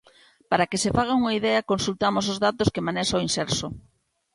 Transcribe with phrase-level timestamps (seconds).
[0.49, 3.67] Para que se fagan unha idea consultamos os datos que manexa o Imserso.